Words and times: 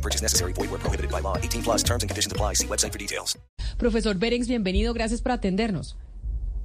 No 0.00 0.02
purchase 0.02 0.22
necessary. 0.22 0.52
Void 0.54 0.70
where 0.70 0.80
prohibited 0.80 1.10
by 1.10 1.20
law. 1.20 1.36
18 1.36 1.62
plus 1.62 1.82
terms 1.82 2.02
and 2.02 2.10
conditions 2.10 2.32
apply. 2.32 2.54
See 2.54 2.66
website 2.66 2.92
for 2.92 2.98
details. 2.98 3.36
Profesor 3.78 4.14
Berengs, 4.14 4.48
bienvenido. 4.48 4.94
Gracias 4.94 5.20
por 5.20 5.32
atendernos. 5.32 5.94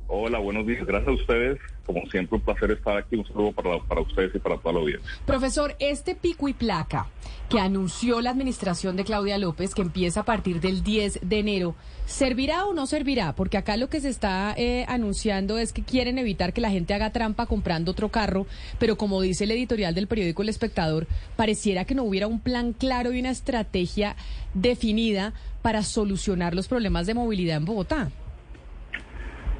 Hola, 0.08 0.38
buenos 0.38 0.68
días. 0.68 0.86
Gracias 0.86 1.09
a 1.09 1.14
ustedes. 1.14 1.59
Como 1.86 2.05
siempre, 2.09 2.38
un 2.38 2.44
placer 2.44 2.72
estar 2.72 2.98
aquí. 2.98 3.16
Un 3.16 3.26
saludo 3.26 3.52
para, 3.52 3.80
para 3.80 4.02
ustedes 4.02 4.36
y 4.36 4.40
para 4.40 4.58
toda 4.58 4.73
la 4.73 4.80
audiencia. 4.82 5.09
Profesor, 5.26 5.76
este 5.80 6.16
pico 6.16 6.48
y 6.48 6.54
placa 6.54 7.08
que 7.50 7.59
anunció 7.59 8.22
la 8.22 8.32
administración 8.32 8.96
de 8.96 9.04
Claudia 9.04 9.38
López, 9.38 9.76
que 9.76 9.82
empieza 9.82 10.22
a 10.22 10.26
partir 10.26 10.62
del 10.62 10.84
10 10.84 11.20
de 11.22 11.40
enero, 11.40 11.76
¿servirá 12.05 12.66
o 12.66 12.73
no 12.73 12.88
servirá? 12.88 13.36
Porque 13.36 13.58
acá 13.58 13.77
lo 13.77 13.88
que 13.88 13.99
se 13.99 14.10
está 14.10 14.54
eh, 14.58 14.86
anunciando 14.88 15.58
es 15.60 15.72
que 15.72 15.84
quieren 15.84 16.18
evitar 16.18 16.54
que 16.54 16.62
la 16.62 16.72
gente 16.72 16.94
haga 16.94 17.12
trampa 17.12 17.46
comprando 17.46 17.91
otro 17.91 18.10
carro, 18.10 18.48
pero 18.80 18.98
como 18.98 19.22
dice 19.22 19.44
el 19.44 19.52
editorial 19.52 19.94
del 19.94 20.08
periódico 20.08 20.41
El 20.41 20.49
Espectador, 20.49 21.08
pareciera 21.35 21.85
que 21.85 21.96
no 21.96 22.04
hubiera 22.04 22.27
un 22.27 22.40
plan 22.40 22.74
claro 22.74 23.13
y 23.13 23.20
una 23.20 23.30
estrategia 23.30 24.16
definida 24.55 25.34
para 25.62 25.84
solucionar 25.84 26.55
los 26.55 26.68
problemas 26.68 27.05
de 27.05 27.13
movilidad 27.13 27.58
en 27.58 27.66
Bogotá. 27.66 28.12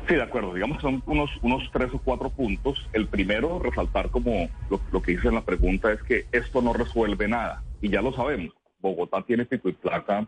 Sí, 0.08 0.14
de 0.14 0.22
acuerdo. 0.22 0.54
Digamos 0.54 0.78
que 0.78 0.84
son 0.84 1.02
unos, 1.08 1.32
unos 1.42 1.70
tres 1.72 1.90
o 1.94 2.00
cuatro 2.00 2.30
puntos. 2.30 2.88
El 2.94 3.08
primero, 3.08 3.60
resaltar 3.60 4.12
como 4.12 4.50
lo, 4.70 5.02
que 5.02 5.14
dice 5.14 5.30
en 5.30 5.36
la 5.36 5.46
pregunta, 5.46 5.92
es 5.92 6.02
que 6.04 6.26
esto 6.32 6.62
no 6.62 6.74
resuelve 6.74 7.28
nada. 7.28 7.64
Y 7.82 7.90
ya 7.90 8.02
lo 8.02 8.14
sabemos. 8.14 8.54
Bogotá 8.80 9.24
tiene 9.24 9.46
pico 9.46 9.70
y 9.70 9.74
placa 9.74 10.28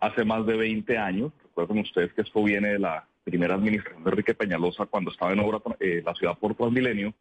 hace 0.00 0.24
más 0.24 0.44
de 0.44 0.56
20 0.56 0.98
años. 0.98 1.32
Recuerden 1.42 1.78
ustedes 1.78 2.12
que 2.12 2.22
esto 2.22 2.42
viene 2.42 2.68
de 2.68 2.78
la 2.78 3.06
primera 3.24 3.54
administración 3.54 4.04
de 4.04 4.10
Enrique 4.10 4.34
Peñalosa 4.34 4.84
cuando 4.86 5.10
estaba 5.10 5.32
en 5.32 5.40
obra 5.40 5.60
eh, 5.80 6.02
la 6.04 6.14
ciudad 6.14 6.36
por 6.38 6.54
Transmilenio 6.54 7.14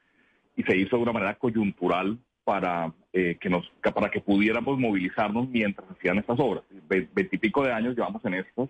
y 0.56 0.64
se 0.64 0.76
hizo 0.76 0.98
de 0.98 1.04
una 1.04 1.14
manera 1.14 1.36
coyuntural 1.36 2.18
para, 2.44 2.94
eh, 3.14 3.38
que 3.40 3.50
nos, 3.50 3.68
para 3.82 4.12
que 4.12 4.22
pudiéramos 4.22 4.78
movilizarnos 4.78 5.50
mientras 5.50 5.90
hacían 5.90 6.18
estas 6.18 6.40
obras. 6.40 6.64
Veintipico 6.88 7.64
de 7.64 7.72
años 7.72 7.96
llevamos 7.96 8.24
en 8.26 8.36
estas 8.36 8.70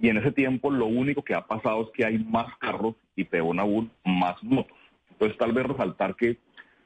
y 0.00 0.08
en 0.08 0.16
ese 0.16 0.32
tiempo 0.32 0.70
lo 0.70 0.86
único 0.86 1.22
que 1.22 1.34
ha 1.34 1.46
pasado 1.46 1.82
es 1.82 1.88
que 1.90 2.04
hay 2.04 2.18
más 2.18 2.56
carros 2.58 2.94
y 3.14 3.24
peor 3.24 3.60
aún 3.60 3.90
más 4.04 4.42
motos. 4.42 4.76
Entonces 5.10 5.36
tal 5.36 5.52
vez 5.52 5.66
resaltar 5.66 6.16
que 6.16 6.38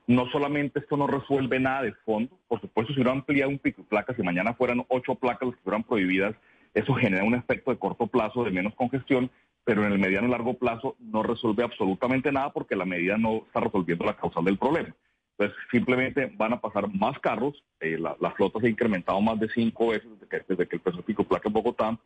no 0.06 0.26
solamente 0.30 0.80
esto 0.80 0.96
no 0.96 1.06
resuelve 1.06 1.60
nada 1.60 1.82
de 1.82 1.92
fondo, 2.04 2.36
por 2.48 2.60
supuesto 2.60 2.92
si 2.92 3.00
hubiera 3.00 3.12
ampliado 3.12 3.50
un 3.50 3.58
pico 3.58 3.82
y 3.82 3.84
placas, 3.84 4.16
si 4.16 4.22
mañana 4.22 4.54
fueran 4.54 4.84
ocho 4.88 5.14
placas 5.14 5.48
las 5.48 5.56
que 5.56 5.62
fueran 5.62 5.84
prohibidas, 5.84 6.34
eso 6.74 6.92
genera 6.94 7.24
un 7.24 7.34
efecto 7.34 7.70
de 7.70 7.78
corto 7.78 8.08
plazo 8.08 8.42
de 8.42 8.50
menos 8.50 8.74
congestión, 8.74 9.30
pero 9.62 9.86
en 9.86 9.92
el 9.92 9.98
mediano 9.98 10.26
y 10.26 10.30
largo 10.30 10.54
plazo 10.54 10.96
no 10.98 11.22
resuelve 11.22 11.62
absolutamente 11.62 12.32
nada 12.32 12.52
porque 12.52 12.74
la 12.74 12.84
medida 12.84 13.16
no 13.16 13.44
está 13.46 13.60
resolviendo 13.60 14.04
la 14.04 14.16
causal 14.16 14.44
del 14.44 14.58
problema. 14.58 14.94
Entonces, 15.38 15.56
simplemente 15.70 16.32
van 16.36 16.52
a 16.52 16.60
pasar 16.60 16.92
más 16.92 17.18
carros, 17.20 17.62
eh, 17.80 17.98
la, 17.98 18.30
flota 18.32 18.60
se 18.60 18.66
ha 18.66 18.70
incrementado 18.70 19.20
más 19.20 19.38
de 19.40 19.48
cinco 19.48 19.88
veces 19.88 20.08
desde 20.10 20.28
que, 20.28 20.44
desde 20.48 20.68
que 20.68 20.76
el 20.76 20.82
peso 20.82 21.02
pico 21.02 21.24
placa 21.24 21.48
en 21.48 21.54
Bogotá, 21.54 21.98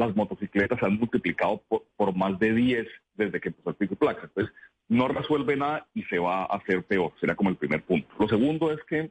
las 0.00 0.16
motocicletas 0.16 0.78
se 0.80 0.86
han 0.86 0.98
multiplicado 0.98 1.62
por, 1.68 2.16
más 2.16 2.38
de 2.38 2.54
10 2.54 2.86
desde 3.14 3.40
que 3.40 3.50
empezó 3.50 3.70
el 3.70 3.76
pico 3.76 3.96
placa. 3.96 4.22
Entonces, 4.24 4.54
no 4.88 5.08
resuelve 5.08 5.56
nada 5.56 5.86
y 5.94 6.02
se 6.04 6.18
va 6.18 6.44
a 6.44 6.56
hacer 6.56 6.82
peor. 6.84 7.12
Sería 7.20 7.36
como 7.36 7.50
el 7.50 7.56
primer 7.56 7.82
punto. 7.82 8.08
Lo 8.18 8.26
segundo 8.26 8.72
es 8.72 8.82
que, 8.84 9.10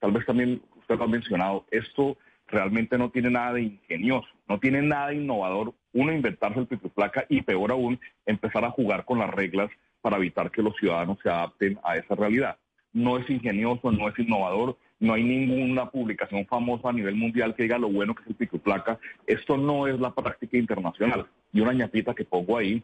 tal 0.00 0.12
vez 0.12 0.24
también 0.24 0.62
usted 0.76 0.96
lo 0.96 1.04
ha 1.04 1.08
mencionado, 1.08 1.66
esto 1.70 2.16
realmente 2.46 2.96
no 2.96 3.10
tiene 3.10 3.30
nada 3.30 3.52
de 3.52 3.62
ingenioso, 3.62 4.28
no 4.48 4.58
tiene 4.58 4.80
nada 4.80 5.12
innovador. 5.12 5.74
Uno, 5.92 6.12
inventarse 6.12 6.60
el 6.60 6.66
pico 6.66 6.88
placa 6.88 7.26
y 7.28 7.42
peor 7.42 7.70
aún, 7.70 8.00
empezar 8.24 8.64
a 8.64 8.70
jugar 8.70 9.04
con 9.04 9.18
las 9.18 9.30
reglas 9.30 9.70
para 10.00 10.16
evitar 10.16 10.50
que 10.50 10.62
los 10.62 10.74
ciudadanos 10.76 11.18
se 11.22 11.28
adapten 11.28 11.78
a 11.84 11.96
esa 11.96 12.14
realidad. 12.14 12.56
No 12.92 13.18
es 13.18 13.28
ingenioso, 13.30 13.90
no 13.90 14.08
es 14.08 14.18
innovador, 14.18 14.76
no 15.00 15.14
hay 15.14 15.24
ninguna 15.24 15.90
publicación 15.90 16.46
famosa 16.46 16.90
a 16.90 16.92
nivel 16.92 17.16
mundial 17.16 17.54
que 17.54 17.64
diga 17.64 17.78
lo 17.78 17.90
bueno 17.90 18.14
que 18.14 18.22
es 18.22 18.28
el 18.28 18.34
pico 18.34 18.58
placa. 18.58 18.98
Esto 19.26 19.56
no 19.56 19.86
es 19.86 19.98
la 19.98 20.14
práctica 20.14 20.56
internacional. 20.56 21.26
Y 21.52 21.60
una 21.60 21.72
ñapita 21.72 22.14
que 22.14 22.24
pongo 22.24 22.58
ahí, 22.58 22.82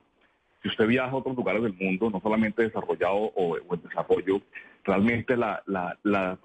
si 0.62 0.68
usted 0.68 0.86
viaja 0.86 1.10
a 1.10 1.16
otros 1.16 1.36
lugares 1.36 1.62
del 1.62 1.74
mundo, 1.74 2.10
no 2.10 2.20
solamente 2.20 2.62
desarrollado 2.62 3.16
o, 3.16 3.56
o 3.56 3.74
en 3.74 3.82
desarrollo, 3.82 4.40
realmente 4.84 5.36
la, 5.36 5.62
la, 5.66 5.96
la, 6.02 6.38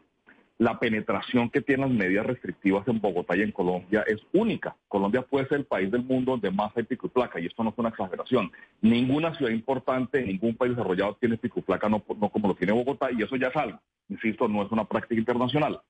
la, 0.57 0.79
penetración 0.79 1.49
que 1.49 1.61
tienen 1.61 1.89
las 1.89 1.97
medidas 1.97 2.25
restrictivas 2.25 2.87
en 2.87 2.99
Bogotá 2.99 3.35
y 3.35 3.41
en 3.41 3.51
Colombia 3.51 4.03
es 4.07 4.21
única. 4.33 4.75
Colombia 4.87 5.21
puede 5.21 5.47
ser 5.47 5.59
el 5.59 5.65
país 5.65 5.91
del 5.91 6.03
mundo 6.03 6.31
donde 6.31 6.51
más 6.51 6.71
hay 6.75 6.83
pico 6.83 7.07
y 7.07 7.09
placa, 7.09 7.39
y 7.39 7.47
esto 7.47 7.63
no 7.63 7.71
es 7.71 7.77
una 7.77 7.89
exageración. 7.89 8.51
Ninguna 8.81 9.35
ciudad 9.35 9.51
importante, 9.51 10.21
ningún 10.21 10.55
país 10.55 10.75
desarrollado 10.75 11.17
tiene 11.19 11.37
pico 11.37 11.59
y 11.59 11.63
placa, 11.63 11.89
no, 11.89 12.03
no 12.19 12.29
como 12.29 12.47
lo 12.47 12.55
tiene 12.55 12.73
Bogotá, 12.73 13.09
y 13.11 13.21
eso 13.21 13.35
ya 13.35 13.47
es 13.47 13.55
algo. 13.55 13.79
Insisto, 14.09 14.47
no 14.47 14.63
es 14.63 14.71
una 14.71 14.85
práctica 14.85 15.19
internacional. 15.19 15.81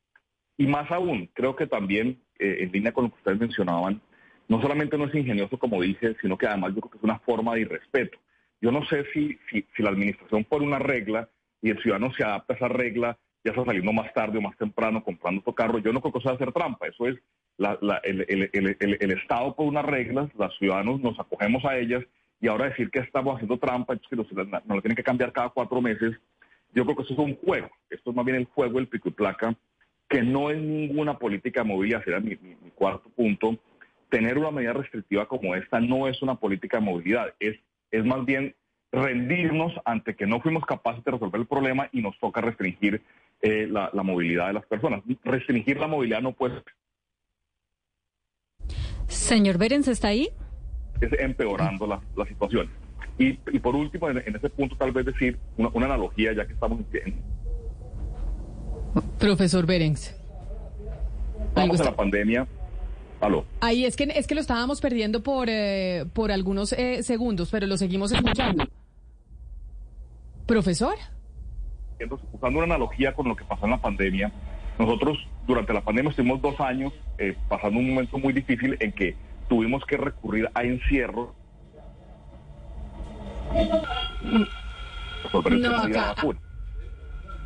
Y 0.58 0.68
más 0.68 0.90
aún, 0.92 1.30
creo 1.34 1.56
que 1.56 1.68
también, 1.68 2.20
eh, 2.40 2.58
en 2.62 2.72
línea 2.72 2.92
con 2.92 3.06
lo 3.06 3.10
que 3.10 3.18
ustedes 3.18 3.40
mencionaban, 3.40 4.02
no 4.48 4.62
solamente 4.62 4.98
no 4.98 5.06
es 5.06 5.16
ingenioso, 5.16 5.58
como 5.58 5.82
dije, 5.82 6.16
sino 6.22 6.38
que 6.38 6.48
además 6.48 6.74
yo 6.76 6.82
creo 6.82 6.92
que 6.92 6.98
es 6.98 7.04
una 7.04 7.20
forma 7.20 7.56
de 7.56 7.62
irrespeto. 7.62 8.20
Yo 8.62 8.72
no 8.72 8.86
sé 8.86 9.06
si, 9.14 9.38
si, 9.50 9.66
si 9.76 9.84
la 9.84 9.90
administración 9.90 10.44
pone 10.44 10.66
una 10.66 10.80
regla 10.80 11.30
y 11.62 11.70
el 11.70 11.82
ciudadano 11.82 12.14
se 12.14 12.24
adapta 12.24 12.54
a 12.54 12.56
esa 12.58 12.68
regla, 12.68 13.18
ya 13.44 13.52
está 13.52 13.66
saliendo 13.66 13.92
más 13.92 14.14
tarde 14.14 14.38
o 14.38 14.42
más 14.42 14.58
temprano 14.58 15.04
comprando 15.04 15.42
otro 15.42 15.54
carro. 15.54 15.80
Yo 15.80 15.92
no 15.92 16.02
creo 16.02 16.14
que 16.14 16.22
sea 16.22 16.34
hacer 16.34 16.52
trampa. 16.52 16.88
Eso 16.88 17.08
es 17.08 17.18
la, 17.58 17.78
la, 17.82 17.98
el, 18.04 18.26
el, 18.30 18.50
el, 18.54 18.98
el, 19.00 19.12
Estado 19.12 19.56
pone 19.56 19.70
unas 19.70 19.86
reglas, 19.86 20.30
los 20.36 20.58
ciudadanos 20.58 21.02
nos 21.02 21.20
acogemos 21.20 21.64
a 21.66 21.78
ellas 21.78 22.04
y 22.40 22.48
ahora 22.48 22.70
decir 22.70 22.90
que 22.90 23.00
estamos 23.00 23.36
haciendo 23.36 23.58
trampa, 23.58 23.96
que 23.98 24.16
nos, 24.16 24.32
nos 24.32 24.48
lo 24.68 24.82
tienen 24.82 24.96
que 24.96 25.04
cambiar 25.04 25.32
cada 25.32 25.50
cuatro 25.50 25.82
meses, 25.82 26.14
yo 26.74 26.84
creo 26.86 26.96
que 26.96 27.04
eso 27.04 27.14
es 27.14 27.20
un 27.20 27.36
juego. 27.36 27.70
Esto 27.90 28.10
es 28.10 28.16
más 28.16 28.26
bien 28.26 28.38
el 28.38 28.46
juego 28.46 28.80
del 28.80 28.88
pico 28.88 29.10
y 29.10 29.12
placa, 29.12 29.56
que 30.10 30.22
no 30.22 30.50
es 30.50 30.58
ninguna 30.58 31.18
política 31.18 31.62
de 31.62 31.70
movilidad, 31.70 32.04
será 32.04 32.20
mi 32.20 32.36
cuarto 32.76 33.10
punto 33.10 33.58
tener 34.14 34.38
una 34.38 34.52
medida 34.52 34.74
restrictiva 34.74 35.26
como 35.26 35.56
esta 35.56 35.80
no 35.80 36.08
es 36.08 36.22
una 36.22 36.36
política 36.36 36.78
de 36.78 36.86
movilidad, 36.86 37.34
es, 37.40 37.58
es 37.90 38.06
más 38.06 38.24
bien 38.26 38.54
rendirnos 38.92 39.74
ante 39.86 40.16
que 40.16 40.28
no 40.28 40.40
fuimos 40.40 40.64
capaces 40.68 41.04
de 41.04 41.10
resolver 41.10 41.42
el 41.42 41.48
problema 41.48 41.90
y 41.92 42.04
nos 42.04 42.16
toca 42.20 42.40
restringir 42.40 43.02
eh, 43.44 43.68
la, 43.70 43.90
la, 43.94 44.04
movilidad 44.04 44.48
de 44.48 44.54
las 44.54 44.66
personas. 44.66 45.04
Restringir 45.24 45.78
la 45.78 45.88
movilidad 45.88 46.22
no 46.22 46.32
puede 46.32 46.64
Señor 49.08 49.58
Berens, 49.58 49.88
¿está 49.90 50.08
ahí? 50.08 50.30
Es 51.02 51.12
empeorando 51.20 51.86
la, 51.86 52.02
la 52.16 52.26
situación. 52.26 52.70
Y, 53.20 53.38
y, 53.52 53.60
por 53.60 53.76
último, 53.76 54.10
en, 54.10 54.18
en, 54.26 54.36
ese 54.36 54.50
punto 54.50 54.76
tal 54.76 54.92
vez 54.92 55.06
decir 55.06 55.38
una, 55.58 55.70
una 55.74 55.86
analogía, 55.86 56.34
ya 56.34 56.48
que 56.48 56.54
estamos 56.54 56.80
en... 56.94 57.22
Profesor 59.20 59.66
Berens. 59.66 60.16
Vamos 61.54 61.80
a 61.82 61.84
la 61.84 61.96
pandemia 61.96 62.48
Aló. 63.20 63.46
Ahí 63.60 63.86
es 63.86 63.96
que 63.96 64.12
es 64.16 64.26
que 64.26 64.36
lo 64.36 64.42
estábamos 64.42 64.82
perdiendo 64.82 65.22
por 65.22 65.48
eh, 65.50 66.06
por 66.14 66.32
algunos 66.32 66.74
eh, 66.74 67.04
segundos, 67.04 67.50
pero 67.52 67.68
lo 67.68 67.78
seguimos 67.78 68.12
escuchando. 68.12 68.66
Profesor. 70.46 70.96
Usando 72.32 72.60
una 72.60 72.76
analogía 72.76 73.14
con 73.14 73.28
lo 73.28 73.36
que 73.36 73.44
pasó 73.44 73.66
en 73.66 73.72
la 73.72 73.82
pandemia, 73.82 74.32
nosotros 74.78 75.18
durante 75.46 75.74
la 75.74 75.82
pandemia 75.82 76.10
estuvimos 76.10 76.42
dos 76.42 76.60
años 76.60 76.94
eh, 77.18 77.36
pasando 77.50 77.80
un 77.80 77.90
momento 77.90 78.18
muy 78.18 78.34
difícil 78.34 78.78
en 78.80 78.92
que 78.92 79.16
tuvimos 79.48 79.86
que 79.86 79.98
recurrir 79.98 80.50
a 80.54 80.64
encierro. 80.64 81.36
No, 85.32 85.78
acá, 85.78 86.16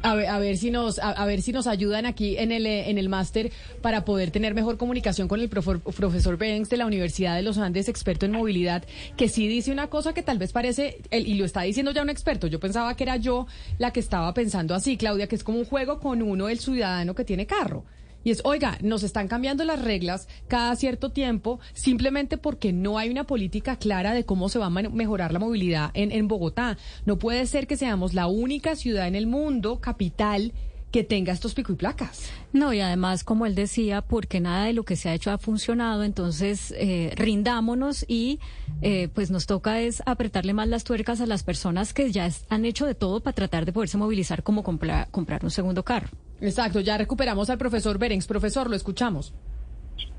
a 0.08 0.16
ver, 0.16 0.28
a 0.28 0.40
ver 0.40 0.58
si 0.58 0.72
nos 0.72 1.00
a, 1.00 1.10
a, 1.10 1.26
ver 1.26 1.42
si 1.42 1.52
nos 1.52 1.68
ayudan 1.68 2.06
aquí 2.06 2.38
en 2.38 2.52
el 2.52 2.66
en 2.66 2.98
el 2.98 3.10
máster 3.10 3.52
para 3.82 4.06
poder 4.06 4.32
tener 4.32 4.54
mejor 4.54 4.78
comunicación 4.78 5.28
con 5.28 5.42
el 5.42 5.50
profe, 5.50 5.80
profesor 5.80 6.38
Benz 6.38 6.70
de 6.70 6.78
la 6.78 6.86
Universidad 6.86 7.36
de 7.36 7.42
los 7.42 7.58
Andes, 7.58 7.90
experto 7.90 8.26
en 8.26 8.32
movilidad, 8.32 8.84
que 9.18 9.28
sí 9.28 9.48
dice 9.48 9.72
una 9.72 9.88
cosa 9.88 10.14
que 10.14 10.24
tal 10.24 10.38
vez 10.38 10.54
parece 10.54 11.00
el, 11.12 11.28
y 11.28 11.34
lo 11.36 11.46
está 11.46 11.62
diciendo 11.62 11.92
ya 11.92 12.02
un 12.02 12.10
experto. 12.10 12.48
Yo 12.48 12.60
pensaba 12.60 12.96
que 12.96 13.04
era 13.04 13.18
yo 13.18 13.48
la 13.80 13.92
que 13.92 14.00
estaba 14.00 14.34
pensando 14.34 14.76
así, 14.76 14.96
Claudia, 14.96 15.28
que 15.28 15.36
es 15.36 15.44
como 15.44 15.60
un 15.60 15.66
juego 15.66 16.00
con 16.00 16.22
uno 16.22 16.48
el 16.48 16.60
ciudadano 16.60 17.14
que 17.14 17.26
tiene 17.26 17.46
carro. 17.46 17.84
Y 18.28 18.32
es, 18.32 18.42
oiga, 18.44 18.78
nos 18.82 19.04
están 19.04 19.30
cambiando 19.30 19.64
las 19.64 19.82
reglas 19.82 20.28
cada 20.50 20.76
cierto 20.76 21.12
tiempo 21.12 21.62
simplemente 21.72 22.38
porque 22.38 22.74
no 22.74 22.98
hay 22.98 23.10
una 23.10 23.24
política 23.24 23.78
clara 23.78 24.14
de 24.14 24.26
cómo 24.26 24.50
se 24.50 24.60
va 24.60 24.66
a 24.66 24.70
mejorar 24.70 25.32
la 25.32 25.40
movilidad 25.40 25.92
en, 25.94 26.28
Bogotá. 26.28 26.78
No 27.06 27.18
puede 27.18 27.46
ser 27.46 27.68
que 27.68 27.78
seamos 27.78 28.14
la 28.14 28.28
única 28.28 28.76
ciudad 28.76 29.08
en 29.08 29.16
el 29.16 29.28
mundo, 29.28 29.80
capital, 29.80 30.52
que 30.92 31.06
tenga 31.06 31.32
estos 31.32 31.54
pico 31.54 31.72
y 31.72 31.78
placas. 31.78 32.30
No, 32.52 32.74
y 32.74 32.82
además, 32.82 33.24
como 33.24 33.46
él 33.46 33.56
decía, 33.56 34.02
porque 34.02 34.42
nada 34.42 34.66
de 34.66 34.74
lo 34.74 34.84
que 34.84 34.98
se 34.98 35.08
ha 35.08 35.14
hecho 35.14 35.32
ha 35.32 35.38
funcionado, 35.38 36.04
entonces 36.04 36.74
eh, 36.76 37.14
rindámonos 37.16 38.04
y 38.10 38.42
eh, 38.82 39.08
pues 39.14 39.32
nos 39.32 39.46
toca 39.46 39.80
es 39.80 40.04
apretarle 40.06 40.52
más 40.52 40.68
las 40.68 40.84
tuercas 40.84 41.22
a 41.22 41.28
las 41.28 41.44
personas 41.44 41.94
que 41.94 42.12
ya 42.12 42.30
han 42.50 42.66
hecho 42.66 42.86
de 42.88 42.94
todo 42.94 43.22
para 43.22 43.36
tratar 43.36 43.66
de 43.66 43.72
poderse 43.72 43.98
movilizar 43.98 44.44
como 44.44 44.66
compra- 44.66 45.08
comprar 45.12 45.46
un 45.46 45.52
segundo 45.52 45.84
carro. 45.84 46.10
Exacto, 46.42 46.80
ya 46.80 46.98
recuperamos 46.98 47.50
al 47.50 47.58
profesor 47.58 47.98
Berenx. 47.98 48.28
Profesor, 48.28 48.70
lo 48.70 48.76
escuchamos. 48.76 49.34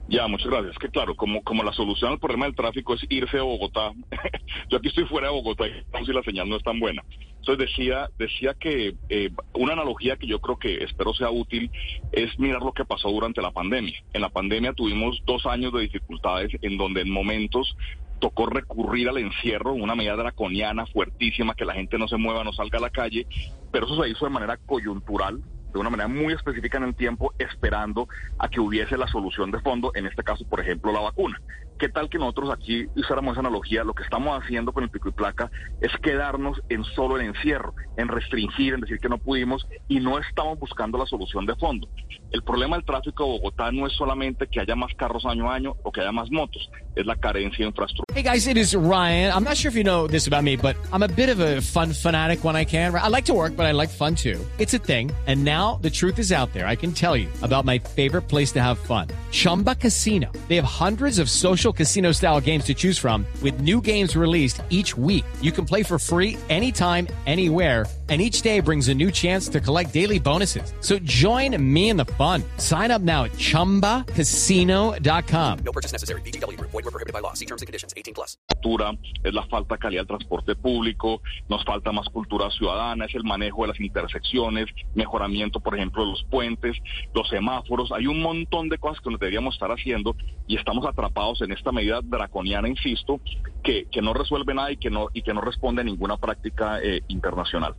Ya, 0.09 0.27
muchas 0.27 0.49
gracias. 0.49 0.79
Que 0.79 0.89
claro, 0.89 1.15
como, 1.15 1.43
como 1.43 1.63
la 1.63 1.73
solución 1.73 2.13
al 2.13 2.19
problema 2.19 2.47
del 2.47 2.55
tráfico 2.55 2.95
es 2.95 3.03
irse 3.11 3.39
a 3.39 3.43
Bogotá, 3.43 3.93
yo 4.71 4.79
aquí 4.79 4.89
estoy 4.89 5.05
fuera 5.05 5.29
de 5.29 5.35
Bogotá 5.35 5.67
y 5.69 6.07
si 6.07 6.13
la 6.13 6.23
señal 6.23 6.49
no 6.49 6.57
es 6.57 6.63
tan 6.63 6.81
buena. 6.81 7.05
Entonces 7.39 7.69
decía, 7.69 8.09
decía 8.19 8.55
que 8.55 8.95
eh, 9.11 9.31
una 9.53 9.75
analogía 9.75 10.17
que 10.17 10.27
yo 10.27 10.41
creo 10.41 10.59
que 10.59 10.83
espero 10.83 11.13
sea 11.13 11.31
útil 11.31 11.71
es 12.13 12.39
mirar 12.39 12.63
lo 12.63 12.73
que 12.73 12.87
pasó 12.87 13.11
durante 13.11 13.43
la 13.43 13.51
pandemia. 13.51 14.03
En 14.15 14.23
la 14.23 14.31
pandemia 14.31 14.73
tuvimos 14.73 15.23
dos 15.27 15.45
años 15.45 15.73
de 15.75 15.83
dificultades 15.83 16.53
en 16.63 16.79
donde 16.79 17.03
en 17.03 17.11
momentos 17.11 17.77
tocó 18.19 18.47
recurrir 18.47 19.09
al 19.09 19.19
encierro, 19.19 19.75
una 19.75 19.95
medida 19.95 20.17
draconiana 20.17 20.87
fuertísima, 20.87 21.55
que 21.55 21.65
la 21.65 21.75
gente 21.75 21.99
no 21.99 22.09
se 22.09 22.17
mueva, 22.17 22.45
no 22.45 22.53
salga 22.53 22.79
a 22.79 22.83
la 22.83 22.91
calle, 22.91 23.27
pero 23.71 23.87
eso 23.87 24.03
se 24.03 24.09
hizo 24.09 24.25
de 24.25 24.33
manera 24.33 24.57
coyuntural, 24.57 25.41
de 25.79 25.83
una 25.83 25.91
manera 25.91 26.09
muy 26.09 26.35
específica 26.35 26.79
en 26.79 26.85
el 26.85 26.95
tiempo, 26.95 27.33
esperando 27.39 28.09
a 28.39 28.49
que 28.49 28.61
hubiese 28.61 28.99
la 28.99 29.07
solución 29.07 29.51
de 29.53 29.61
fondo, 29.61 29.93
en 29.95 30.07
este 30.07 30.25
caso, 30.25 30.45
por 30.45 30.61
ejemplo, 30.61 30.93
la 30.93 31.01
vacuna. 31.01 31.41
¿Qué 31.79 31.89
tal 31.89 32.11
que 32.11 32.19
nosotros 32.19 32.51
aquí 32.51 32.87
usáramos 32.97 33.33
esa 33.33 33.41
analogía? 33.41 33.85
Lo 33.85 33.95
que 33.95 34.03
estamos 34.03 34.37
haciendo 34.43 34.73
con 34.73 34.83
el 34.83 34.91
pico 34.91 35.11
y 35.11 35.13
placa 35.13 35.49
es 35.81 35.93
quedarnos 36.03 36.61
en 36.69 36.83
solo 36.83 37.17
el 37.17 37.27
encierro, 37.27 37.73
en 37.97 38.09
restringir, 38.09 38.75
en 38.75 38.81
decir 38.81 38.99
que 38.99 39.09
no 39.09 39.19
pudimos 39.19 39.65
y 39.87 40.01
no 40.01 40.19
estamos 40.19 40.59
buscando 40.59 40.99
la 40.99 41.07
solución 41.07 41.47
de 41.47 41.55
fondo. 41.55 41.89
El 42.33 42.43
problema 42.43 42.77
del 42.77 42.85
tráfico 42.85 43.25
de 43.25 43.31
Bogotá 43.31 43.71
no 43.71 43.87
es 43.87 43.93
solamente 43.93 44.49
que 44.49 44.61
haya 44.61 44.75
más 44.75 44.93
carros 44.97 45.25
año 45.25 45.51
a 45.51 45.55
año 45.55 45.77
o 45.85 45.93
que 45.93 46.01
haya 46.01 46.11
más 46.11 46.31
motos, 46.33 46.69
es 46.97 47.07
la 47.07 47.15
carencia 47.15 47.65
de 47.65 47.69
infraestructura. 47.69 48.05
Hey 48.13 48.25
guys, 48.25 48.49
it 48.49 48.57
is 48.57 48.75
Ryan. 48.75 49.33
I'm 49.33 49.45
not 49.45 49.57
sure 49.57 49.69
if 49.71 49.77
you 49.77 49.85
know 49.85 50.09
this 50.09 50.27
about 50.27 50.43
me, 50.43 50.57
but 50.57 50.77
I'm 50.93 51.05
a 51.05 51.09
bit 51.09 51.29
of 51.29 51.39
a 51.39 51.61
fun 51.61 51.93
fanatic 51.93 52.45
when 52.45 52.57
I 52.57 52.65
can. 52.65 52.93
I 52.95 53.07
like 53.07 53.27
to 53.27 53.35
work, 53.35 53.57
but 53.57 53.67
I 53.67 53.73
like 53.73 53.89
fun 53.89 54.17
too. 54.17 54.45
It's 54.59 54.75
a 54.75 54.79
thing. 54.79 55.13
And 55.29 55.45
now 55.45 55.79
the 55.81 55.91
truth 55.91 56.19
is 56.19 56.33
out 56.33 56.53
there. 56.53 56.67
I 56.67 56.75
can 56.75 56.93
tell 56.93 57.17
you 57.17 57.29
about 57.43 57.65
my 57.65 57.79
favorite 57.79 58.23
place 58.23 58.51
to 58.53 58.61
have 58.61 58.79
fun. 58.79 59.09
Chumba 59.31 59.77
Casino. 59.77 60.33
They 60.49 60.57
have 60.57 60.65
hundreds 60.65 61.21
of 61.21 61.31
social 61.31 61.68
casino 61.73 62.13
style 62.13 62.41
games 62.41 62.65
to 62.65 62.75
choose 62.75 62.99
from 62.99 63.27
with 63.43 63.61
new 63.61 63.81
games 63.81 64.17
released 64.17 64.61
each 64.71 64.97
week. 64.97 65.25
You 65.41 65.53
can 65.53 65.65
play 65.65 65.83
for 65.83 65.99
free 65.99 66.37
anytime, 66.49 67.09
anywhere. 67.27 67.87
And 68.09 68.23
each 68.23 68.41
day 68.41 68.61
brings 68.61 68.89
a 68.89 68.95
new 68.95 69.11
chance 69.11 69.51
to 69.51 69.61
collect 69.61 69.93
daily 69.93 70.19
bonuses. 70.19 70.73
So 70.81 70.99
join 71.01 71.55
me 71.63 71.91
in 71.91 71.99
the 71.99 72.07
fun. 72.17 72.43
Sign 72.57 72.91
up 72.91 73.03
now 73.03 73.25
at 73.25 73.33
chumbacasino.com. 73.33 75.59
No 75.63 75.73
purchase 75.73 75.93
necessary. 75.93 76.23
Group. 76.23 76.71
Void 76.71 76.87
were 76.87 76.91
prohibited 76.91 77.13
by 77.13 77.21
law. 77.21 77.35
See 77.35 77.45
terms 77.45 77.61
and 77.61 77.67
conditions. 77.67 77.93
18 77.95 78.15
plus. 78.15 78.39
cultura, 78.59 78.97
es 79.23 79.33
la 79.33 79.47
falta 79.47 79.75
de 79.75 79.79
calidad 79.79 80.01
del 80.01 80.09
transporte 80.09 80.57
público, 80.57 81.23
nos 81.49 81.65
falta 81.65 81.93
más 81.93 82.09
cultura 82.09 82.51
ciudadana, 82.51 83.05
es 83.05 83.15
el 83.15 83.25
manejo 83.25 83.63
de 83.63 83.69
las 83.69 83.81
intersecciones, 83.81 84.67
mejoramiento, 84.95 85.61
por 85.61 85.77
ejemplo, 85.77 86.05
de 86.05 86.11
los 86.11 86.25
puentes, 86.25 86.77
los 87.15 87.29
semáforos. 87.29 87.93
Hay 87.93 88.07
un 88.07 88.21
montón 88.21 88.69
de 88.69 88.79
cosas 88.79 89.01
que 89.01 89.11
nos 89.11 89.21
deberíamos 89.21 89.55
estar 89.55 89.71
haciendo 89.71 90.17
y 90.47 90.57
estamos 90.57 90.87
atrapados 90.87 91.41
en 91.43 91.53
esta 91.53 91.73
medida 91.73 92.01
draconiana, 92.03 92.69
insisto, 92.69 93.21
que, 93.63 93.87
que 93.91 94.03
no 94.03 94.13
resuelve 94.13 94.55
nada 94.55 94.73
y 94.73 94.77
que 94.77 94.91
no, 94.91 95.09
y 95.13 95.23
que 95.23 95.35
no 95.35 95.41
responde 95.41 95.83
a 95.83 95.85
ninguna 95.85 96.17
práctica 96.17 96.81
eh, 96.83 97.03
internacional. 97.09 97.75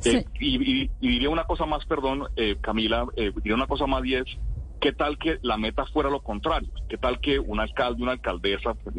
Sí. 0.00 0.16
Eh, 0.16 0.24
y, 0.40 0.82
y- 0.84 0.90
y 1.00 1.08
diría 1.08 1.30
una 1.30 1.44
cosa 1.44 1.66
más, 1.66 1.84
perdón, 1.86 2.26
eh, 2.36 2.56
Camila, 2.60 3.06
eh, 3.16 3.32
diría 3.36 3.54
una 3.54 3.66
cosa 3.66 3.86
más 3.86 4.04
y 4.04 4.14
es, 4.14 4.24
¿qué 4.80 4.92
tal 4.92 5.16
que 5.18 5.38
la 5.42 5.56
meta 5.56 5.86
fuera 5.86 6.10
lo 6.10 6.20
contrario? 6.20 6.68
¿Qué 6.88 6.98
tal 6.98 7.20
que 7.20 7.38
un 7.38 7.60
alcalde, 7.60 8.02
una 8.02 8.12
alcaldesa, 8.12 8.74
pues, 8.74 8.96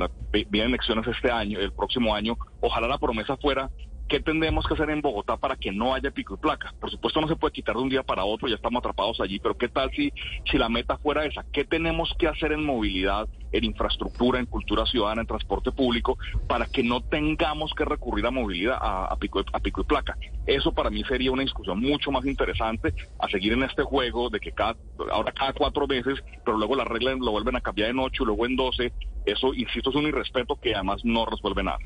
vienen 0.50 0.69
elecciones 0.71 1.05
este 1.07 1.29
año, 1.31 1.59
el 1.59 1.73
próximo 1.73 2.15
año, 2.15 2.38
ojalá 2.61 2.88
la 2.88 2.97
promesa 2.97 3.35
fuera, 3.38 3.69
¿qué 4.07 4.19
tendremos 4.21 4.65
que 4.65 4.75
hacer 4.75 4.89
en 4.91 5.01
Bogotá 5.01 5.38
para 5.38 5.55
que 5.57 5.71
no 5.71 5.94
haya 5.94 6.11
pico 6.11 6.35
y 6.35 6.38
placa? 6.38 6.73
Por 6.79 6.89
supuesto 6.91 7.19
no 7.19 7.27
se 7.27 7.35
puede 7.35 7.51
quitar 7.53 7.75
de 7.75 7.81
un 7.81 7.89
día 7.89 8.03
para 8.03 8.23
otro, 8.23 8.47
ya 8.47 8.56
estamos 8.56 8.79
atrapados 8.79 9.19
allí, 9.19 9.39
pero 9.39 9.56
¿qué 9.57 9.67
tal 9.69 9.89
si, 9.95 10.13
si 10.49 10.57
la 10.57 10.69
meta 10.69 10.97
fuera 10.99 11.25
esa? 11.25 11.44
¿Qué 11.51 11.65
tenemos 11.65 12.13
que 12.17 12.27
hacer 12.27 12.51
en 12.53 12.63
movilidad, 12.63 13.27
en 13.53 13.63
infraestructura, 13.63 14.39
en 14.39 14.47
cultura 14.47 14.85
ciudadana, 14.85 15.21
en 15.21 15.27
transporte 15.27 15.71
público, 15.71 16.17
para 16.47 16.65
que 16.65 16.83
no 16.83 17.01
tengamos 17.01 17.71
que 17.73 17.85
recurrir 17.85 18.25
a 18.25 18.31
movilidad, 18.31 18.77
a, 18.81 19.15
pico, 19.17 19.44
a 19.53 19.59
pico 19.59 19.81
y 19.81 19.83
placa? 19.85 20.17
Eso 20.45 20.73
para 20.73 20.89
mí 20.89 21.03
sería 21.07 21.31
una 21.31 21.44
discusión 21.44 21.79
mucho 21.79 22.11
más 22.11 22.25
interesante 22.25 22.94
a 23.19 23.29
seguir 23.29 23.53
en 23.53 23.63
este 23.63 23.83
juego 23.83 24.29
de 24.29 24.39
que 24.39 24.51
cada, 24.51 24.75
ahora 25.11 25.31
cada 25.31 25.53
cuatro 25.53 25.88
meses, 25.88 26.19
pero 26.44 26.57
luego 26.57 26.75
las 26.75 26.88
reglas 26.88 27.17
lo 27.19 27.31
vuelven 27.31 27.55
a 27.55 27.61
cambiar 27.61 27.91
en 27.91 28.00
ocho, 28.00 28.25
luego 28.25 28.45
en 28.45 28.55
doce. 28.55 28.91
Eso, 29.25 29.53
insisto, 29.53 29.89
es 29.89 29.95
un 29.95 30.06
irrespeto 30.06 30.57
que 30.61 30.75
además 30.75 30.99
no 31.06 31.25
resuelve 31.25 31.63
nada. 31.63 31.77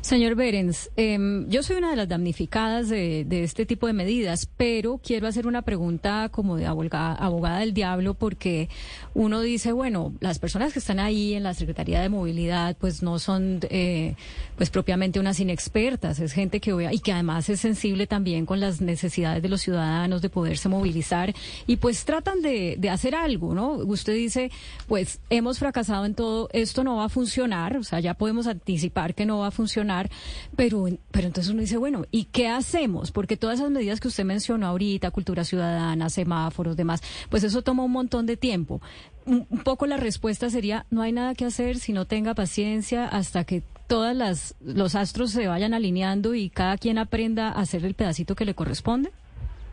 Señor 0.00 0.34
Berens, 0.34 0.90
em, 0.96 1.48
yo 1.48 1.62
soy 1.62 1.76
una 1.76 1.90
de 1.90 1.96
las 1.96 2.08
damnificadas 2.08 2.88
de, 2.88 3.24
de 3.24 3.44
este 3.44 3.64
tipo 3.64 3.86
de 3.86 3.92
medidas, 3.92 4.50
pero 4.56 4.98
quiero 4.98 5.28
hacer 5.28 5.46
una 5.46 5.62
pregunta 5.62 6.30
como 6.30 6.56
de 6.56 6.66
abogada, 6.66 7.14
abogada 7.14 7.60
del 7.60 7.74
diablo, 7.74 8.14
porque 8.14 8.68
uno 9.14 9.40
dice, 9.40 9.70
bueno, 9.70 10.12
las 10.18 10.40
personas 10.40 10.72
que 10.72 10.80
están 10.80 10.98
ahí 10.98 11.09
en 11.10 11.42
la 11.42 11.54
Secretaría 11.54 12.00
de 12.00 12.08
Movilidad, 12.08 12.76
pues 12.78 13.02
no 13.02 13.18
son, 13.18 13.60
eh, 13.70 14.14
pues 14.56 14.70
propiamente 14.70 15.20
unas 15.20 15.40
inexpertas, 15.40 16.20
es 16.20 16.32
gente 16.32 16.60
que 16.60 16.70
y 16.92 16.98
que 17.00 17.12
además 17.12 17.48
es 17.48 17.60
sensible 17.60 18.06
también 18.06 18.46
con 18.46 18.60
las 18.60 18.80
necesidades 18.80 19.42
de 19.42 19.48
los 19.48 19.60
ciudadanos 19.60 20.22
de 20.22 20.30
poderse 20.30 20.68
movilizar 20.68 21.34
y 21.66 21.76
pues 21.76 22.04
tratan 22.04 22.42
de, 22.42 22.76
de 22.78 22.90
hacer 22.90 23.14
algo, 23.14 23.54
¿no? 23.54 23.72
Usted 23.72 24.14
dice, 24.14 24.50
pues 24.86 25.20
hemos 25.30 25.58
fracasado 25.58 26.04
en 26.04 26.14
todo, 26.14 26.48
esto 26.52 26.84
no 26.84 26.96
va 26.96 27.06
a 27.06 27.08
funcionar, 27.08 27.76
o 27.76 27.82
sea, 27.82 28.00
ya 28.00 28.14
podemos 28.14 28.46
anticipar 28.46 29.14
que 29.14 29.26
no 29.26 29.38
va 29.38 29.48
a 29.48 29.50
funcionar, 29.50 30.10
pero, 30.56 30.86
pero 31.10 31.26
entonces 31.26 31.52
uno 31.52 31.60
dice, 31.60 31.76
bueno, 31.76 32.04
¿y 32.10 32.24
qué 32.24 32.48
hacemos? 32.48 33.10
Porque 33.10 33.36
todas 33.36 33.58
esas 33.58 33.70
medidas 33.70 34.00
que 34.00 34.08
usted 34.08 34.24
mencionó 34.24 34.66
ahorita, 34.66 35.10
cultura 35.10 35.44
ciudadana, 35.44 36.08
semáforos, 36.10 36.76
demás, 36.76 37.02
pues 37.28 37.44
eso 37.44 37.62
toma 37.62 37.84
un 37.84 37.92
montón 37.92 38.26
de 38.26 38.36
tiempo. 38.36 38.80
Un, 39.26 39.46
poco 39.64 39.86
la 39.86 39.96
respuesta 39.96 40.50
sería, 40.50 40.86
no 40.90 41.02
hay 41.02 41.12
nada 41.12 41.34
que 41.34 41.44
hacer 41.44 41.78
si 41.78 41.92
no 41.92 42.06
tenga 42.06 42.34
paciencia 42.34 43.06
hasta 43.06 43.44
que 43.44 43.62
todas 43.86 44.16
las 44.16 44.54
los 44.60 44.94
astros 44.94 45.30
se 45.30 45.46
vayan 45.48 45.74
alineando 45.74 46.34
y 46.34 46.48
cada 46.48 46.78
quien 46.78 46.98
aprenda 46.98 47.48
a 47.48 47.60
hacer 47.60 47.84
el 47.84 47.94
pedacito 47.94 48.34
que 48.34 48.44
le 48.44 48.54
corresponde. 48.54 49.10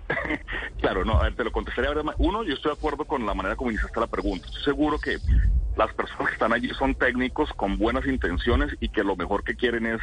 Claro, 0.80 1.04
no, 1.04 1.20
a 1.20 1.24
ver, 1.24 1.36
te 1.36 1.44
lo 1.44 1.52
contestaré 1.52 1.88
ahora. 1.88 2.04
Uno, 2.20 2.44
yo 2.44 2.54
estoy 2.54 2.72
de 2.72 2.78
acuerdo 2.78 3.04
con 3.06 3.26
la 3.26 3.34
manera 3.34 3.56
como 3.56 3.72
iniciaste 3.72 4.00
la 4.00 4.06
pregunta. 4.06 4.46
Estoy 4.46 4.64
seguro 4.64 5.00
que 5.00 5.18
las 5.76 5.92
personas 5.94 6.28
que 6.28 6.34
están 6.34 6.54
allí 6.54 6.70
son 6.78 6.94
técnicos 6.94 7.52
con 7.54 7.80
buenas 7.80 8.06
intenciones 8.06 8.76
y 8.80 8.90
que 8.90 9.04
lo 9.04 9.16
mejor 9.16 9.44
que 9.44 9.56
quieren 9.56 9.88
es 9.88 10.00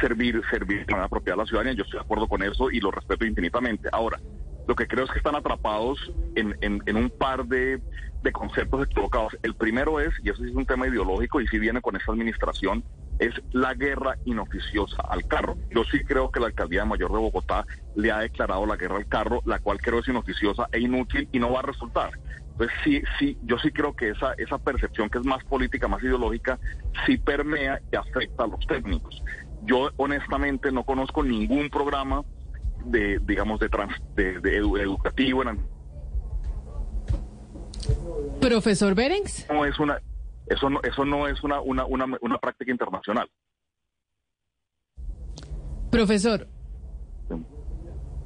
servir, 0.00 0.40
servir 0.50 0.80
de 0.80 0.92
manera 0.92 1.06
apropiada 1.06 1.40
a 1.40 1.44
la 1.44 1.46
ciudadanía. 1.46 1.72
Yo 1.72 1.84
estoy 1.84 1.98
de 1.98 2.04
acuerdo 2.04 2.28
con 2.28 2.42
eso 2.42 2.70
y 2.70 2.80
lo 2.80 2.90
respeto 2.90 3.24
infinitamente. 3.24 3.88
Ahora, 3.92 4.20
lo 4.68 4.74
que 4.74 4.86
creo 4.86 5.04
es 5.04 5.10
que 5.10 5.18
están 5.18 5.34
atrapados 5.34 5.98
en, 6.34 6.56
en, 6.60 6.82
en 6.86 6.96
un 6.96 7.10
par 7.10 7.46
de, 7.46 7.80
de 8.22 8.32
conceptos 8.32 8.84
equivocados. 8.84 9.36
El 9.42 9.54
primero 9.54 10.00
es, 10.00 10.12
y 10.22 10.30
eso 10.30 10.44
es 10.44 10.54
un 10.54 10.66
tema 10.66 10.86
ideológico 10.86 11.40
y 11.40 11.46
sí 11.46 11.58
viene 11.58 11.80
con 11.80 11.96
esta 11.96 12.12
administración, 12.12 12.84
es 13.18 13.34
la 13.52 13.74
guerra 13.74 14.16
inoficiosa 14.24 15.02
al 15.08 15.26
carro. 15.26 15.56
Yo 15.70 15.84
sí 15.84 16.00
creo 16.04 16.30
que 16.30 16.40
la 16.40 16.46
alcaldía 16.46 16.84
mayor 16.84 17.12
de 17.12 17.18
Bogotá 17.18 17.66
le 17.94 18.10
ha 18.10 18.20
declarado 18.20 18.64
la 18.64 18.76
guerra 18.76 18.96
al 18.96 19.06
carro, 19.06 19.42
la 19.44 19.58
cual 19.58 19.80
creo 19.80 19.98
es 20.00 20.08
inoficiosa 20.08 20.68
e 20.72 20.80
inútil 20.80 21.28
y 21.30 21.38
no 21.38 21.52
va 21.52 21.60
a 21.60 21.64
resultar. 21.64 22.10
Entonces 22.52 22.76
sí, 22.84 23.02
sí, 23.18 23.38
yo 23.42 23.58
sí 23.58 23.70
creo 23.72 23.92
que 23.94 24.10
esa, 24.10 24.34
esa 24.36 24.58
percepción 24.58 25.08
que 25.08 25.18
es 25.18 25.24
más 25.24 25.42
política, 25.44 25.88
más 25.88 26.02
ideológica, 26.02 26.58
sí 27.06 27.16
permea 27.18 27.80
y 27.90 27.96
afecta 27.96 28.44
a 28.44 28.46
los 28.46 28.60
técnicos. 28.66 29.22
Yo 29.60 29.90
honestamente 29.96 30.70
no 30.72 30.84
conozco 30.84 31.22
ningún 31.22 31.70
programa 31.70 32.22
de, 32.84 33.18
digamos, 33.20 33.60
de, 33.60 33.68
trans, 33.68 33.94
de, 34.14 34.40
de 34.40 34.62
edu- 34.62 34.78
educativo 34.80 35.42
en 35.42 35.48
Profesor 38.40 38.94
Berenx. 38.94 39.46
no 39.50 39.64
es 39.64 39.78
una 39.78 40.00
eso 40.46 40.68
no 40.70 40.80
eso 40.82 41.04
no 41.04 41.28
es 41.28 41.42
una 41.42 41.60
una 41.60 41.84
una, 41.84 42.06
una 42.20 42.38
práctica 42.38 42.70
internacional 42.70 43.28
Profesor. 45.90 46.46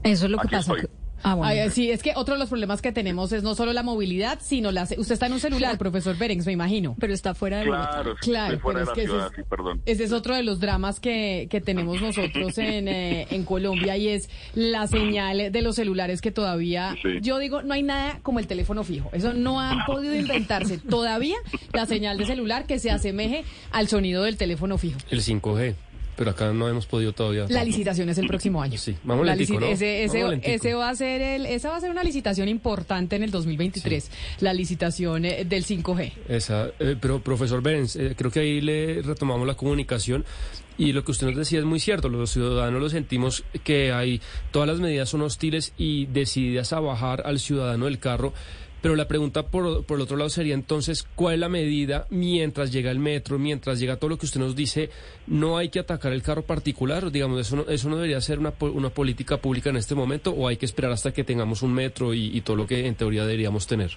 Eso 0.02 0.26
es 0.26 0.30
lo 0.30 0.38
que 0.38 0.48
pasa. 0.48 0.74
estoy. 0.74 0.90
Ah, 1.24 1.34
bueno. 1.34 1.50
Ay, 1.62 1.70
sí, 1.70 1.90
es 1.90 2.02
que 2.02 2.12
otro 2.14 2.34
de 2.34 2.38
los 2.40 2.48
problemas 2.48 2.80
que 2.80 2.92
tenemos 2.92 3.32
es 3.32 3.42
no 3.42 3.54
solo 3.56 3.72
la 3.72 3.82
movilidad, 3.82 4.38
sino 4.40 4.70
la... 4.70 4.84
Usted 4.84 5.10
está 5.12 5.26
en 5.26 5.32
un 5.32 5.40
celular, 5.40 5.76
profesor 5.78 6.16
Berenx, 6.16 6.46
me 6.46 6.52
imagino. 6.52 6.94
Pero 7.00 7.12
está 7.12 7.34
fuera 7.34 7.58
de 7.58 7.64
claro 7.64 8.14
Claro, 8.20 8.54
estoy 8.54 8.62
fuera 8.62 8.80
de 8.80 8.86
pero 8.86 8.86
la 8.86 8.92
es 8.92 8.94
que 8.94 9.04
ciudad 9.06 9.26
ese 9.26 9.34
es- 9.40 9.44
sí 9.44 9.48
perdón 9.50 9.82
Ese 9.86 10.04
es 10.04 10.12
otro 10.12 10.36
de 10.36 10.42
los 10.44 10.60
dramas 10.60 11.00
que, 11.00 11.48
que 11.50 11.60
tenemos 11.60 12.00
nosotros 12.00 12.56
en, 12.58 12.86
eh, 12.88 13.26
en 13.30 13.44
Colombia 13.44 13.96
y 13.96 14.08
es 14.08 14.28
la 14.54 14.86
señal 14.86 15.50
de 15.50 15.62
los 15.62 15.76
celulares 15.76 16.20
que 16.20 16.30
todavía, 16.30 16.94
Sí. 17.02 17.18
yo 17.22 17.38
digo, 17.38 17.62
no 17.62 17.74
hay 17.74 17.82
nada 17.82 18.20
como 18.22 18.38
el 18.38 18.46
teléfono 18.46 18.84
fijo. 18.84 19.10
Eso 19.12 19.32
no 19.34 19.60
han 19.60 19.84
podido 19.86 20.14
inventarse 20.14 20.78
todavía 20.78 21.36
la 21.72 21.86
señal 21.86 22.18
de 22.18 22.26
celular 22.26 22.66
que 22.66 22.78
se 22.78 22.90
asemeje 22.90 23.44
al 23.72 23.88
sonido 23.88 24.22
del 24.24 24.36
teléfono 24.36 24.78
fijo. 24.78 24.98
El 25.10 25.20
5G. 25.22 25.74
Pero 26.16 26.30
acá 26.30 26.52
no 26.52 26.68
hemos 26.68 26.86
podido 26.86 27.12
todavía. 27.12 27.46
La 27.48 27.64
licitación 27.64 28.08
es 28.08 28.18
el 28.18 28.26
próximo 28.26 28.62
año. 28.62 28.78
Sí, 28.78 28.96
vamos 29.04 29.26
La 29.26 29.34
lentico, 29.36 29.60
¿no? 29.60 29.66
ese, 29.66 30.04
ese- 30.04 30.22
Vamos 30.22 30.38
ese 30.42 30.74
va 30.74 30.88
a 30.90 30.94
ser 30.94 31.20
el, 31.20 31.46
esa 31.46 31.70
va 31.70 31.76
a 31.76 31.80
ser 31.80 31.90
una 31.90 32.02
licitación 32.04 32.48
importante 32.48 33.16
en 33.16 33.22
el 33.22 33.30
2023, 33.30 34.10
la 34.40 34.52
licitación 34.52 35.24
eh, 35.24 35.44
del 35.44 35.64
5G. 35.64 36.12
Esa, 36.28 36.68
eh, 36.78 36.96
pero 37.00 37.20
profesor 37.20 37.62
Berens, 37.62 37.96
eh, 37.96 38.14
creo 38.16 38.30
que 38.30 38.40
ahí 38.40 38.60
le 38.60 39.02
retomamos 39.02 39.46
la 39.46 39.54
comunicación 39.54 40.24
y 40.76 40.92
lo 40.92 41.04
que 41.04 41.12
usted 41.12 41.28
nos 41.28 41.36
decía 41.36 41.60
es 41.60 41.64
muy 41.64 41.78
cierto, 41.78 42.08
los 42.08 42.30
ciudadanos 42.32 42.80
lo 42.82 42.88
sentimos 42.90 43.44
que 43.62 43.92
hay, 43.92 44.20
todas 44.50 44.66
las 44.68 44.80
medidas 44.80 45.08
son 45.08 45.22
hostiles 45.22 45.72
y 45.78 46.06
decididas 46.06 46.72
a 46.72 46.80
bajar 46.80 47.22
al 47.26 47.38
ciudadano 47.38 47.84
del 47.84 48.00
carro, 48.00 48.32
pero 48.84 48.96
la 48.96 49.08
pregunta 49.08 49.44
por, 49.46 49.86
por 49.86 49.96
el 49.96 50.02
otro 50.02 50.18
lado 50.18 50.28
sería 50.28 50.52
entonces, 50.52 51.08
¿cuál 51.14 51.34
es 51.36 51.40
la 51.40 51.48
medida 51.48 52.06
mientras 52.10 52.70
llega 52.70 52.90
el 52.90 52.98
metro, 52.98 53.38
mientras 53.38 53.80
llega 53.80 53.96
todo 53.96 54.10
lo 54.10 54.18
que 54.18 54.26
usted 54.26 54.40
nos 54.40 54.54
dice, 54.54 54.90
no 55.26 55.56
hay 55.56 55.70
que 55.70 55.78
atacar 55.78 56.12
el 56.12 56.22
carro 56.22 56.42
particular? 56.42 57.10
Digamos, 57.10 57.40
¿eso 57.40 57.56
no, 57.56 57.62
eso 57.62 57.88
no 57.88 57.96
debería 57.96 58.20
ser 58.20 58.38
una, 58.38 58.52
una 58.60 58.90
política 58.90 59.38
pública 59.38 59.70
en 59.70 59.76
este 59.78 59.94
momento 59.94 60.32
o 60.32 60.48
hay 60.48 60.58
que 60.58 60.66
esperar 60.66 60.92
hasta 60.92 61.14
que 61.14 61.24
tengamos 61.24 61.62
un 61.62 61.72
metro 61.72 62.12
y- 62.12 62.36
y 62.36 62.42
todo 62.42 62.56
lo 62.56 62.66
que 62.66 62.86
en 62.86 62.94
teoría 62.94 63.22
deberíamos 63.24 63.66
tener? 63.66 63.92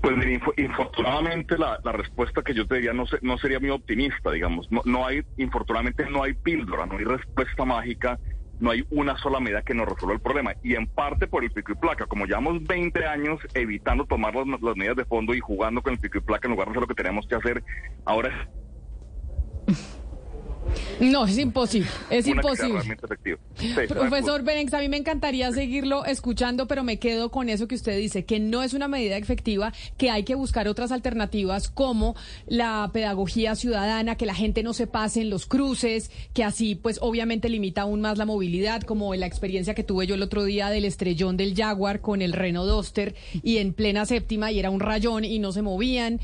Pues 0.00 0.14
info- 0.24 0.54
infortunadamente 0.56 1.58
la, 1.58 1.80
la 1.82 1.90
respuesta 1.90 2.42
que 2.42 2.54
yo 2.54 2.68
te 2.68 2.76
diría 2.76 2.92
no, 2.92 3.06
se- 3.06 3.18
no 3.22 3.38
sería 3.38 3.58
muy 3.58 3.70
optimista, 3.70 4.30
digamos. 4.30 4.68
No, 4.70 4.82
no 4.84 5.04
hay, 5.04 5.22
infortunadamente 5.36 6.08
no 6.08 6.22
hay 6.22 6.34
píldora, 6.34 6.86
no 6.86 6.96
hay 6.96 7.04
respuesta 7.04 7.64
mágica, 7.64 8.20
no 8.60 8.70
hay 8.70 8.86
una 8.90 9.16
sola 9.18 9.40
medida 9.40 9.62
que 9.62 9.74
nos 9.74 9.88
resuelva 9.88 10.14
el 10.14 10.20
problema. 10.20 10.54
Y 10.62 10.74
en 10.74 10.86
parte 10.86 11.26
por 11.26 11.42
el 11.42 11.50
pico 11.50 11.72
y 11.72 11.74
placa. 11.74 12.06
Como 12.06 12.26
llevamos 12.26 12.62
20 12.64 13.04
años 13.06 13.40
evitando 13.54 14.04
tomar 14.04 14.34
las, 14.34 14.76
medidas 14.76 14.96
de 14.96 15.04
fondo 15.04 15.34
y 15.34 15.40
jugando 15.40 15.82
con 15.82 15.94
el 15.94 15.98
pico 15.98 16.18
y 16.18 16.20
placa 16.20 16.46
en 16.46 16.52
lugar 16.52 16.68
de 16.68 16.72
hacer 16.72 16.82
lo 16.82 16.88
que 16.88 16.94
tenemos 16.94 17.26
que 17.26 17.34
hacer, 17.34 17.64
ahora 18.04 18.48
es 19.66 19.99
No, 21.00 21.24
es 21.24 21.38
imposible, 21.38 21.88
es 22.10 22.26
una 22.26 22.36
imposible. 22.36 22.96
Sí, 23.54 23.74
Profesor 23.88 24.42
Berenx, 24.42 24.74
a 24.74 24.80
mí 24.80 24.88
me 24.88 24.98
encantaría 24.98 25.50
seguirlo 25.52 26.04
escuchando, 26.04 26.66
pero 26.66 26.84
me 26.84 26.98
quedo 26.98 27.30
con 27.30 27.48
eso 27.48 27.66
que 27.66 27.74
usted 27.74 27.96
dice, 27.96 28.24
que 28.24 28.38
no 28.38 28.62
es 28.62 28.74
una 28.74 28.86
medida 28.86 29.16
efectiva, 29.16 29.72
que 29.96 30.10
hay 30.10 30.24
que 30.24 30.34
buscar 30.34 30.68
otras 30.68 30.92
alternativas 30.92 31.70
como 31.70 32.16
la 32.46 32.90
pedagogía 32.92 33.54
ciudadana, 33.54 34.16
que 34.16 34.26
la 34.26 34.34
gente 34.34 34.62
no 34.62 34.74
se 34.74 34.86
pase 34.86 35.22
en 35.22 35.30
los 35.30 35.46
cruces, 35.46 36.10
que 36.34 36.44
así 36.44 36.74
pues 36.74 36.98
obviamente 37.00 37.48
limita 37.48 37.82
aún 37.82 38.00
más 38.00 38.18
la 38.18 38.26
movilidad, 38.26 38.82
como 38.82 39.14
la 39.14 39.26
experiencia 39.26 39.74
que 39.74 39.84
tuve 39.84 40.06
yo 40.06 40.14
el 40.14 40.22
otro 40.22 40.44
día 40.44 40.68
del 40.68 40.84
estrellón 40.84 41.36
del 41.36 41.54
Jaguar 41.54 42.00
con 42.00 42.20
el 42.20 42.32
Renault 42.32 42.68
Duster 42.68 43.14
y 43.42 43.58
en 43.58 43.72
plena 43.72 44.04
séptima 44.04 44.52
y 44.52 44.58
era 44.58 44.70
un 44.70 44.80
rayón 44.80 45.24
y 45.24 45.38
no 45.38 45.52
se 45.52 45.62
movían. 45.62 46.20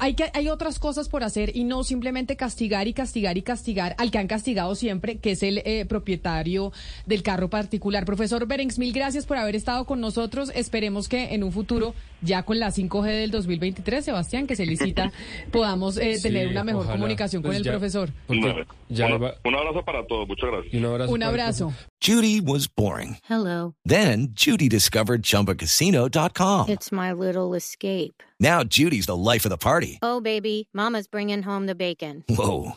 Hay, 0.00 0.14
que, 0.14 0.30
hay 0.34 0.48
otras 0.48 0.78
cosas 0.78 1.08
por 1.08 1.24
hacer 1.24 1.56
y 1.56 1.64
no 1.64 1.82
simplemente 1.82 2.36
castigar 2.36 2.88
y 2.88 2.92
castigar 2.92 3.38
y 3.38 3.42
castigar 3.42 3.94
al 3.98 4.10
que 4.10 4.17
han 4.18 4.28
castigado 4.28 4.74
siempre, 4.74 5.18
que 5.18 5.32
es 5.32 5.42
el 5.42 5.58
eh, 5.64 5.84
propietario 5.86 6.72
del 7.06 7.22
carro 7.22 7.48
particular. 7.50 8.04
Profesor 8.04 8.46
Berenx, 8.46 8.78
mil 8.78 8.92
gracias 8.92 9.26
por 9.26 9.36
haber 9.36 9.56
estado 9.56 9.84
con 9.84 10.00
nosotros. 10.00 10.50
Esperemos 10.54 11.08
que 11.08 11.34
en 11.34 11.42
un 11.44 11.52
futuro, 11.52 11.94
ya 12.22 12.42
con 12.42 12.58
la 12.58 12.68
5G 12.70 13.04
del 13.06 13.30
2023, 13.30 14.04
Sebastián, 14.04 14.46
que 14.46 14.56
se 14.56 14.66
licita, 14.66 15.12
podamos 15.52 15.96
eh, 15.98 16.16
Sí, 16.16 16.22
tener 16.22 16.48
una 16.48 16.64
mejor 16.64 16.82
ojalá. 16.82 16.96
comunicación 16.96 17.42
con 17.42 17.50
Pues 17.50 17.58
el 17.58 17.64
ya- 17.64 17.70
profesor. 17.72 18.10
porque 18.26 18.40
Bueno, 18.42 18.66
ya 18.88 19.06
un, 19.06 19.54
abrazo 19.54 19.84
para 19.84 20.06
todos, 20.06 20.26
muchas 20.28 20.50
gracias. 20.50 20.74
un 20.74 20.84
abrazo. 20.84 21.12
Un 21.12 21.22
el 21.22 21.28
abrazo. 21.28 21.72
Judy 22.00 22.40
was 22.40 22.68
boring. 22.68 23.16
Hello. 23.28 23.74
Then 23.84 24.28
Judy 24.34 24.68
discovered 24.68 25.22
ChumbaCasino.com. 25.22 26.68
It's 26.68 26.92
my 26.92 27.12
little 27.12 27.54
escape. 27.54 28.22
Now 28.40 28.62
Judy's 28.62 29.06
the 29.06 29.16
life 29.16 29.44
of 29.44 29.50
the 29.50 29.58
party. 29.58 29.98
Oh, 30.02 30.20
baby, 30.20 30.68
Mama's 30.72 31.08
bringing 31.08 31.42
home 31.42 31.66
the 31.66 31.74
bacon. 31.74 32.24
Whoa, 32.28 32.76